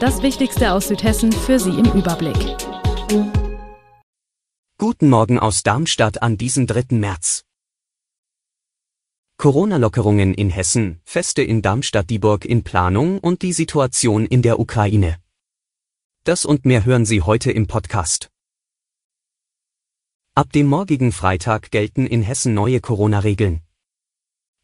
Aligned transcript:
Das 0.00 0.22
Wichtigste 0.22 0.72
aus 0.74 0.86
Südhessen 0.86 1.32
für 1.32 1.58
Sie 1.58 1.70
im 1.70 1.86
Überblick. 1.86 2.36
Guten 4.78 5.08
Morgen 5.08 5.40
aus 5.40 5.64
Darmstadt 5.64 6.22
an 6.22 6.38
diesem 6.38 6.68
3. 6.68 6.96
März. 6.96 7.44
Corona-Lockerungen 9.38 10.34
in 10.34 10.50
Hessen, 10.50 11.00
Feste 11.04 11.42
in 11.42 11.62
Darmstadt-Dieburg 11.62 12.44
in 12.44 12.62
Planung 12.62 13.18
und 13.18 13.42
die 13.42 13.52
Situation 13.52 14.24
in 14.24 14.42
der 14.42 14.60
Ukraine. 14.60 15.18
Das 16.22 16.44
und 16.44 16.64
mehr 16.64 16.84
hören 16.84 17.04
Sie 17.04 17.22
heute 17.22 17.50
im 17.50 17.66
Podcast. 17.66 18.30
Ab 20.36 20.52
dem 20.52 20.68
morgigen 20.68 21.10
Freitag 21.10 21.72
gelten 21.72 22.06
in 22.06 22.22
Hessen 22.22 22.54
neue 22.54 22.80
Corona-Regeln. 22.80 23.62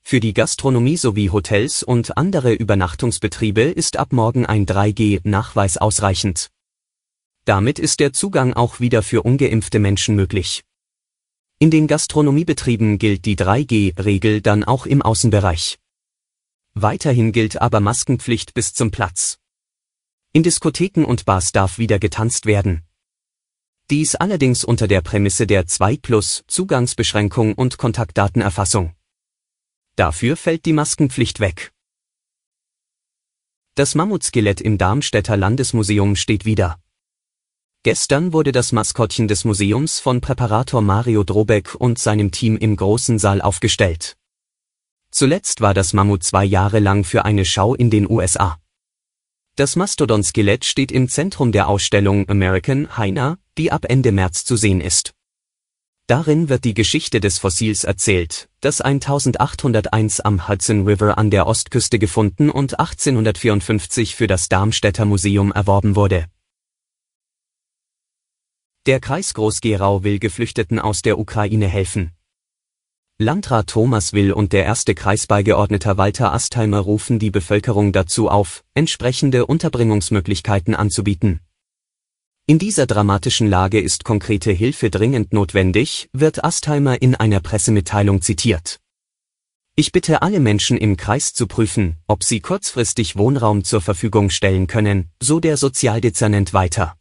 Für 0.07 0.21
die 0.21 0.35
Gastronomie 0.35 0.99
sowie 0.99 1.31
Hotels 1.31 1.83
und 1.83 2.19
andere 2.19 2.53
Übernachtungsbetriebe 2.53 3.63
ist 3.63 3.97
ab 3.97 4.13
morgen 4.13 4.45
ein 4.45 4.67
3G-Nachweis 4.67 5.79
ausreichend. 5.79 6.51
Damit 7.47 7.79
ist 7.79 8.01
der 8.01 8.13
Zugang 8.13 8.53
auch 8.53 8.81
wieder 8.81 9.03
für 9.03 9.23
ungeimpfte 9.23 9.79
Menschen 9.79 10.15
möglich. 10.15 10.63
In 11.59 11.71
den 11.71 11.87
Gastronomiebetrieben 11.87 12.99
gilt 12.99 13.25
die 13.25 13.35
3G-Regel 13.35 14.43
dann 14.43 14.63
auch 14.63 14.85
im 14.85 15.01
Außenbereich. 15.01 15.79
Weiterhin 16.75 17.33
gilt 17.33 17.63
aber 17.63 17.81
Maskenpflicht 17.81 18.53
bis 18.53 18.75
zum 18.75 18.91
Platz. 18.91 19.39
In 20.35 20.43
Diskotheken 20.43 21.05
und 21.07 21.25
Bars 21.25 21.51
darf 21.51 21.79
wieder 21.79 21.99
getanzt 21.99 22.45
werden. 22.45 22.83
Dies 23.89 24.17
allerdings 24.17 24.65
unter 24.65 24.87
der 24.87 25.01
Prämisse 25.01 25.47
der 25.47 25.67
2 25.67 25.97
Plus 25.97 26.45
Zugangsbeschränkung 26.47 27.55
und 27.55 27.79
Kontaktdatenerfassung. 27.79 28.95
Dafür 29.97 30.37
fällt 30.37 30.65
die 30.65 30.73
Maskenpflicht 30.73 31.39
weg. 31.39 31.73
Das 33.77 33.95
Mammutskelett 33.95 34.61
im 34.61 34.79
Darmstädter 34.79 35.37
Landesmuseum 35.37 36.17
steht 36.17 36.45
wieder. 36.45 36.79
Gestern 37.85 38.33
wurde 38.33 38.51
das 38.51 38.73
Maskottchen 38.73 39.29
des 39.29 39.45
Museums 39.45 40.01
von 40.01 40.21
Präparator 40.21 40.81
Mario 40.81 41.23
Drobeck 41.23 41.75
und 41.75 41.99
seinem 41.99 42.31
Team 42.31 42.57
im 42.57 42.77
großen 42.77 43.19
Saal 43.19 43.43
aufgestellt. 43.43 44.17
Zuletzt 45.11 45.61
war 45.61 45.75
das 45.75 45.93
Mammut 45.93 46.25
zwei 46.25 46.45
Jahre 46.45 46.81
lang 46.81 47.05
für 47.05 47.25
eine 47.25 47.45
Schau 47.45 47.75
in 47.75 47.91
den 47.91 48.11
USA. 48.11 48.59
Das 49.55 49.77
Mastodon-Skelett 49.77 50.65
steht 50.65 50.91
im 50.91 51.09
Zentrum 51.09 51.53
der 51.53 51.69
Ausstellung 51.69 52.29
American 52.29 52.97
Hyena, 52.97 53.39
die 53.57 53.71
ab 53.71 53.85
Ende 53.89 54.11
März 54.11 54.45
zu 54.45 54.57
sehen 54.57 54.81
ist. 54.81 55.15
Darin 56.07 56.51
wird 56.51 56.65
die 56.65 56.75
Geschichte 56.75 57.19
des 57.19 57.39
Fossils 57.39 57.83
erzählt, 57.83 58.51
das 58.61 58.83
1801 58.83 60.21
am 60.21 60.47
Hudson 60.49 60.87
River 60.87 61.17
an 61.17 61.31
der 61.31 61.47
Ostküste 61.47 61.99
gefunden 61.99 62.51
und 62.51 62.79
1854 62.79 64.15
für 64.15 64.27
das 64.27 64.51
Darmstädter 64.51 65.07
Museum 65.07 65.51
erworben 65.51 65.97
wurde. 65.97 66.27
Der 68.85 69.01
Kreis 69.01 69.33
Groß-Gerau 69.33 70.05
will 70.05 70.19
Geflüchteten 70.19 70.79
aus 70.79 71.01
der 71.01 71.19
Ukraine 71.19 71.69
helfen. 71.69 72.13
Landrat 73.17 73.69
Thomas 73.69 74.13
Will 74.13 74.31
und 74.31 74.53
der 74.53 74.67
erste 74.67 74.95
Kreisbeigeordneter 74.95 75.97
Walter 75.97 76.35
Astheimer 76.35 76.81
rufen 76.81 77.19
die 77.19 77.31
Bevölkerung 77.31 77.93
dazu 77.95 78.29
auf, 78.29 78.63
entsprechende 78.75 79.47
Unterbringungsmöglichkeiten 79.47 80.75
anzubieten. 80.75 81.41
In 82.47 82.59
dieser 82.59 82.87
dramatischen 82.87 83.49
Lage 83.49 83.81
ist 83.81 84.05
konkrete 84.05 84.53
Hilfe 84.53 84.91
dringend 84.91 85.33
notwendig, 85.33 86.11
wird 86.13 86.45
Astheimer 86.45 87.01
in 87.01 87.15
einer 87.15 87.41
Pressemitteilung 87.41 88.21
zitiert. 88.21 88.81
Ich 89.77 89.93
bitte 89.93 90.21
alle 90.21 90.41
Menschen 90.41 90.77
im 90.77 90.99
Kreis 90.99 91.33
zu 91.33 91.47
prüfen, 91.47 91.97
ob 92.07 92.23
sie 92.23 92.41
kurzfristig 92.41 93.17
Wohnraum 93.17 93.65
zur 93.65 93.81
Verfügung 93.81 94.29
stellen 94.29 94.67
können, 94.67 95.09
so 95.23 95.41
der 95.41 95.57
Sozialdezernent 95.57 96.53
weiter. 96.53 96.99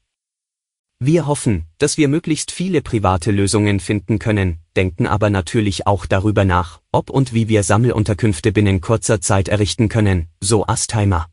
Wir 1.00 1.28
hoffen, 1.28 1.66
dass 1.78 1.98
wir 1.98 2.08
möglichst 2.08 2.50
viele 2.50 2.82
private 2.82 3.32
Lösungen 3.32 3.82
finden 3.82 4.20
können, 4.20 4.60
denken 4.78 5.08
aber 5.08 5.30
natürlich 5.30 5.86
auch 5.86 6.06
darüber 6.06 6.46
nach, 6.46 6.80
ob 6.94 7.10
und 7.10 7.34
wie 7.34 7.50
wir 7.50 7.64
Sammelunterkünfte 7.64 8.54
binnen 8.54 8.80
kurzer 8.80 9.20
Zeit 9.20 9.50
errichten 9.50 9.90
können, 9.90 10.30
so 10.40 10.66
Astheimer. 10.66 11.33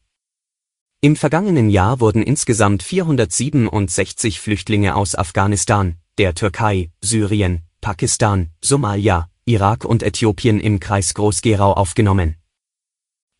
Im 1.02 1.16
vergangenen 1.16 1.70
Jahr 1.70 1.98
wurden 2.00 2.22
insgesamt 2.22 2.82
467 2.82 4.38
Flüchtlinge 4.38 4.94
aus 4.96 5.14
Afghanistan, 5.14 5.96
der 6.18 6.34
Türkei, 6.34 6.90
Syrien, 7.00 7.62
Pakistan, 7.80 8.50
Somalia, 8.62 9.30
Irak 9.46 9.86
und 9.86 10.02
Äthiopien 10.02 10.60
im 10.60 10.78
Kreis 10.78 11.14
Groß-Gerau 11.14 11.72
aufgenommen. 11.72 12.36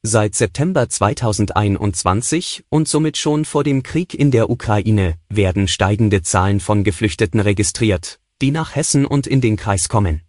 Seit 0.03 0.37
September 0.37 0.88
2021 0.88 2.65
und 2.71 2.88
somit 2.88 3.19
schon 3.19 3.44
vor 3.44 3.62
dem 3.62 3.82
Krieg 3.82 4.15
in 4.15 4.31
der 4.31 4.48
Ukraine 4.48 5.16
werden 5.28 5.69
steigende 5.69 6.22
Zahlen 6.22 6.60
von 6.60 6.82
Geflüchteten 6.82 7.41
registriert, 7.41 8.21
die 8.41 8.53
nach 8.53 8.75
Hessen 8.75 9.04
und 9.04 9.27
in 9.27 9.42
den 9.42 9.56
Kreis 9.56 9.91
kommen. 9.91 10.22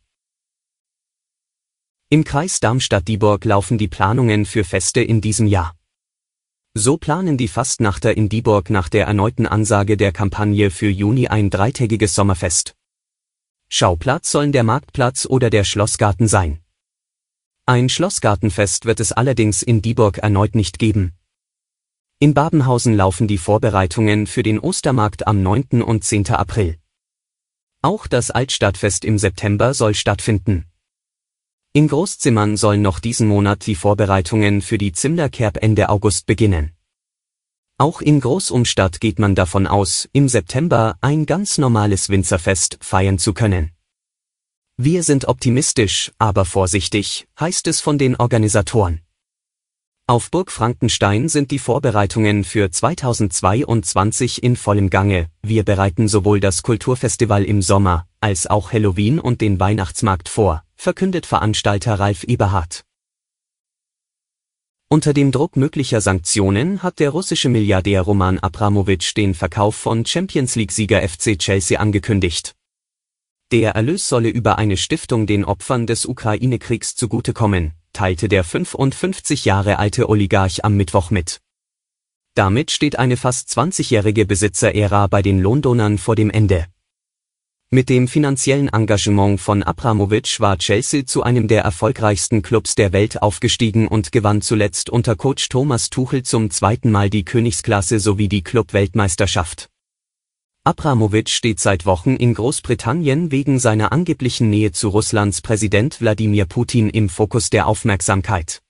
Im 2.09 2.25
Kreis 2.25 2.59
Darmstadt-Dieburg 2.59 3.45
laufen 3.45 3.77
die 3.77 3.87
Planungen 3.87 4.45
für 4.45 4.65
Feste 4.65 5.01
in 5.01 5.21
diesem 5.21 5.47
Jahr. 5.47 5.73
So 6.73 6.95
planen 6.95 7.35
die 7.35 7.49
Fastnachter 7.49 8.15
in 8.15 8.29
Dieburg 8.29 8.69
nach 8.69 8.87
der 8.87 9.05
erneuten 9.05 9.45
Ansage 9.45 9.97
der 9.97 10.13
Kampagne 10.13 10.71
für 10.71 10.87
Juni 10.87 11.27
ein 11.27 11.49
dreitägiges 11.49 12.15
Sommerfest. 12.15 12.75
Schauplatz 13.67 14.31
sollen 14.31 14.53
der 14.53 14.63
Marktplatz 14.63 15.25
oder 15.25 15.49
der 15.49 15.65
Schlossgarten 15.65 16.29
sein. 16.29 16.61
Ein 17.65 17.89
Schlossgartenfest 17.89 18.85
wird 18.85 19.01
es 19.01 19.11
allerdings 19.11 19.63
in 19.63 19.81
Dieburg 19.81 20.19
erneut 20.19 20.55
nicht 20.55 20.79
geben. 20.79 21.11
In 22.19 22.33
Babenhausen 22.33 22.95
laufen 22.95 23.27
die 23.27 23.37
Vorbereitungen 23.37 24.25
für 24.25 24.43
den 24.43 24.57
Ostermarkt 24.57 25.27
am 25.27 25.43
9. 25.43 25.81
und 25.81 26.05
10. 26.05 26.29
April. 26.29 26.77
Auch 27.81 28.07
das 28.07 28.31
Altstadtfest 28.31 29.03
im 29.03 29.17
September 29.17 29.73
soll 29.73 29.93
stattfinden. 29.93 30.70
In 31.73 31.87
Großzimmern 31.87 32.57
sollen 32.57 32.81
noch 32.81 32.99
diesen 32.99 33.29
Monat 33.29 33.65
die 33.65 33.75
Vorbereitungen 33.75 34.61
für 34.61 34.77
die 34.77 34.91
Zimmerkerb 34.91 35.63
Ende 35.63 35.87
August 35.87 36.25
beginnen. 36.25 36.73
Auch 37.77 38.01
in 38.01 38.19
Großumstadt 38.19 38.99
geht 38.99 39.19
man 39.19 39.35
davon 39.35 39.67
aus, 39.67 40.09
im 40.11 40.27
September 40.27 40.97
ein 40.99 41.25
ganz 41.25 41.57
normales 41.57 42.09
Winzerfest 42.09 42.77
feiern 42.81 43.19
zu 43.19 43.33
können. 43.33 43.71
Wir 44.75 45.01
sind 45.03 45.29
optimistisch, 45.29 46.11
aber 46.17 46.43
vorsichtig, 46.43 47.25
heißt 47.39 47.67
es 47.67 47.79
von 47.79 47.97
den 47.97 48.17
Organisatoren. 48.17 48.99
Auf 50.07 50.29
Burg 50.29 50.51
Frankenstein 50.51 51.29
sind 51.29 51.51
die 51.51 51.59
Vorbereitungen 51.59 52.43
für 52.43 52.69
2022 52.69 54.43
in 54.43 54.57
vollem 54.57 54.89
Gange. 54.89 55.27
Wir 55.41 55.63
bereiten 55.63 56.09
sowohl 56.09 56.41
das 56.41 56.63
Kulturfestival 56.63 57.45
im 57.45 57.61
Sommer 57.61 58.07
als 58.21 58.47
auch 58.47 58.71
Halloween 58.71 59.19
und 59.19 59.41
den 59.41 59.59
Weihnachtsmarkt 59.59 60.29
vor, 60.29 60.63
verkündet 60.75 61.25
Veranstalter 61.25 61.99
Ralf 61.99 62.23
Eberhardt. 62.23 62.85
Unter 64.87 65.13
dem 65.13 65.31
Druck 65.31 65.55
möglicher 65.55 66.01
Sanktionen 66.01 66.83
hat 66.83 66.99
der 66.99 67.11
russische 67.11 67.49
Milliardär 67.49 68.01
Roman 68.01 68.39
Abramowitsch 68.39 69.15
den 69.15 69.33
Verkauf 69.33 69.75
von 69.75 70.05
Champions 70.05 70.55
League-Sieger 70.55 71.01
FC 71.07 71.39
Chelsea 71.39 71.79
angekündigt. 71.79 72.55
Der 73.51 73.71
Erlös 73.71 74.07
solle 74.07 74.29
über 74.29 74.57
eine 74.57 74.77
Stiftung 74.77 75.27
den 75.27 75.43
Opfern 75.43 75.87
des 75.87 76.05
Ukraine-Kriegs 76.05 76.95
zugutekommen, 76.95 77.71
teilte 77.91 78.29
der 78.29 78.43
55 78.43 79.45
Jahre 79.45 79.79
alte 79.79 80.09
Oligarch 80.09 80.63
am 80.63 80.75
Mittwoch 80.75 81.09
mit. 81.09 81.41
Damit 82.33 82.71
steht 82.71 82.99
eine 82.99 83.17
fast 83.17 83.49
20-jährige 83.49 84.25
Besitzerära 84.25 85.07
bei 85.07 85.21
den 85.21 85.41
Londonern 85.41 85.97
vor 85.97 86.15
dem 86.15 86.29
Ende. 86.29 86.67
Mit 87.73 87.87
dem 87.87 88.09
finanziellen 88.09 88.67
Engagement 88.67 89.39
von 89.39 89.63
Abramowitsch 89.63 90.41
war 90.41 90.57
Chelsea 90.57 91.05
zu 91.05 91.23
einem 91.23 91.47
der 91.47 91.63
erfolgreichsten 91.63 92.41
Clubs 92.41 92.75
der 92.75 92.91
Welt 92.91 93.21
aufgestiegen 93.21 93.87
und 93.87 94.11
gewann 94.11 94.41
zuletzt 94.41 94.89
unter 94.89 95.15
Coach 95.15 95.47
Thomas 95.47 95.89
Tuchel 95.89 96.23
zum 96.23 96.51
zweiten 96.51 96.91
Mal 96.91 97.09
die 97.09 97.23
Königsklasse 97.23 98.01
sowie 98.01 98.27
die 98.27 98.43
Club-Weltmeisterschaft. 98.43 99.69
Abramowitsch 100.65 101.31
steht 101.31 101.61
seit 101.61 101.85
Wochen 101.85 102.17
in 102.17 102.33
Großbritannien 102.33 103.31
wegen 103.31 103.57
seiner 103.57 103.93
angeblichen 103.93 104.49
Nähe 104.49 104.73
zu 104.73 104.89
Russlands 104.89 105.41
Präsident 105.41 106.01
Wladimir 106.01 106.47
Putin 106.47 106.89
im 106.89 107.07
Fokus 107.07 107.49
der 107.51 107.67
Aufmerksamkeit. 107.67 108.61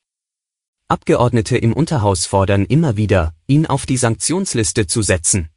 Abgeordnete 0.90 1.58
im 1.58 1.74
Unterhaus 1.74 2.28
fordern 2.28 2.66
immer 2.66 2.98
wieder, 2.98 3.34
ihn 3.48 3.66
auf 3.66 3.88
die 3.88 3.98
Sanktionsliste 3.98 4.86
zu 4.86 5.02
setzen. 5.02 5.50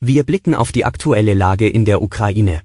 Wir 0.00 0.22
blicken 0.22 0.54
auf 0.54 0.70
die 0.70 0.84
aktuelle 0.84 1.34
Lage 1.34 1.68
in 1.68 1.84
der 1.84 2.00
Ukraine. 2.00 2.62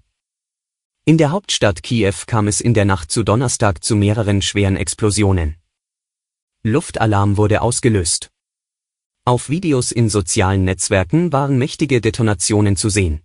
In 1.03 1.17
der 1.17 1.31
Hauptstadt 1.31 1.81
Kiew 1.81 2.13
kam 2.27 2.47
es 2.47 2.61
in 2.61 2.75
der 2.75 2.85
Nacht 2.85 3.09
zu 3.09 3.23
Donnerstag 3.23 3.83
zu 3.83 3.95
mehreren 3.95 4.43
schweren 4.43 4.77
Explosionen. 4.77 5.55
Luftalarm 6.61 7.35
wurde 7.35 7.63
ausgelöst. 7.63 8.29
Auf 9.25 9.49
Videos 9.49 9.91
in 9.91 10.09
sozialen 10.09 10.63
Netzwerken 10.63 11.33
waren 11.33 11.57
mächtige 11.57 12.01
Detonationen 12.01 12.75
zu 12.75 12.89
sehen. 12.89 13.23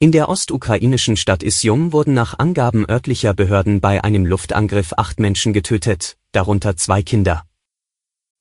In 0.00 0.10
der 0.10 0.28
ostukrainischen 0.28 1.16
Stadt 1.16 1.44
Isjum 1.44 1.92
wurden 1.92 2.12
nach 2.12 2.40
Angaben 2.40 2.90
örtlicher 2.90 3.34
Behörden 3.34 3.80
bei 3.80 4.02
einem 4.02 4.26
Luftangriff 4.26 4.94
acht 4.96 5.20
Menschen 5.20 5.52
getötet, 5.52 6.18
darunter 6.32 6.76
zwei 6.76 7.04
Kinder. 7.04 7.46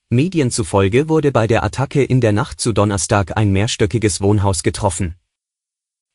Medien 0.09 0.51
zufolge 0.51 1.09
wurde 1.09 1.31
bei 1.31 1.47
der 1.47 1.63
Attacke 1.63 2.03
in 2.03 2.21
der 2.21 2.31
Nacht 2.31 2.61
zu 2.61 2.73
Donnerstag 2.73 3.35
ein 3.37 3.51
mehrstöckiges 3.51 4.21
Wohnhaus 4.21 4.61
getroffen. 4.61 5.15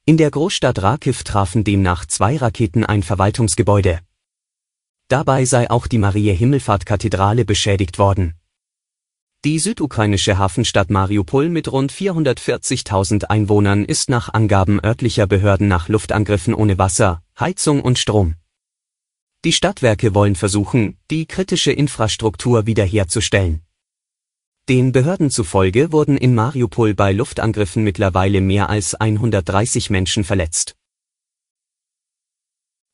In 0.07 0.17
der 0.17 0.31
Großstadt 0.31 0.81
Rakiv 0.81 1.25
trafen 1.25 1.65
demnach 1.65 2.07
zwei 2.07 2.37
Raketen 2.37 2.85
ein 2.85 3.03
Verwaltungsgebäude. 3.03 3.99
Dabei 5.09 5.45
sei 5.45 5.69
auch 5.69 5.89
die 5.89 5.99
Marie-Himmelfahrt-Kathedrale 5.99 7.45
beschädigt 7.45 7.99
worden. 7.99 8.35
Die 9.45 9.59
südukrainische 9.59 10.39
Hafenstadt 10.39 10.89
Mariupol 10.89 11.49
mit 11.49 11.73
rund 11.73 11.93
440.000 11.93 13.25
Einwohnern 13.25 13.85
ist 13.85 14.09
nach 14.09 14.33
Angaben 14.33 14.79
örtlicher 14.85 15.27
Behörden 15.27 15.67
nach 15.67 15.89
Luftangriffen 15.89 16.55
ohne 16.55 16.79
Wasser, 16.79 17.25
Heizung 17.41 17.81
und 17.81 17.99
Strom. 17.99 18.37
Die 19.45 19.53
Stadtwerke 19.53 20.15
wollen 20.15 20.37
versuchen, 20.37 20.97
die 21.11 21.27
kritische 21.27 21.73
Infrastruktur 21.73 22.67
wiederherzustellen. 22.67 23.63
Den 24.71 24.93
Behörden 24.93 25.31
zufolge 25.31 25.91
wurden 25.91 26.17
in 26.17 26.33
Mariupol 26.33 26.95
bei 26.95 27.13
Luftangriffen 27.13 27.83
mittlerweile 27.83 28.41
mehr 28.41 28.71
als 28.71 28.95
130 28.95 29.91
Menschen 29.91 30.23
verletzt. 30.23 30.77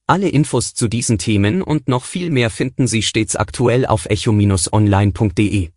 Alle 0.07 0.31
Infos 0.31 0.73
zu 0.73 0.89
diesen 0.89 1.19
Themen 1.19 1.61
und 1.61 1.87
noch 1.87 2.05
viel 2.05 2.31
mehr 2.31 2.49
finden 2.49 2.87
Sie 2.87 3.03
stets 3.03 3.37
aktuell 3.37 3.85
auf 3.85 4.07
echo-online.de. 4.07 5.69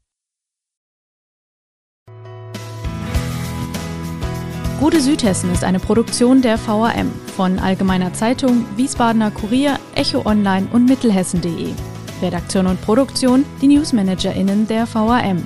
Gute 4.79 5.01
Südhessen 5.01 5.51
ist 5.51 5.65
eine 5.65 5.81
Produktion 5.81 6.41
der 6.41 6.65
VAM 6.65 7.11
von 7.35 7.59
Allgemeiner 7.59 8.13
Zeitung, 8.13 8.65
Wiesbadener 8.77 9.31
Kurier, 9.31 9.77
Echo 9.95 10.25
Online 10.25 10.65
und 10.71 10.85
Mittelhessen.de. 10.85 11.73
Redaktion 12.21 12.67
und 12.67 12.81
Produktion 12.81 13.43
die 13.61 13.67
NewsmanagerInnen 13.67 14.65
der 14.65 14.87
VAM. 14.87 15.45